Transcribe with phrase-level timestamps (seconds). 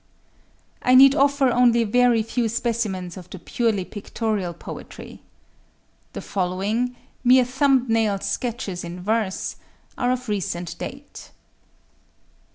[0.81, 5.21] I need offer only a very few specimens of the purely pictorial poetry.
[6.13, 11.29] The following—mere thumb nail sketches in verse—are of recent date.